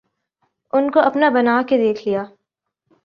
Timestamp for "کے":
1.69-1.77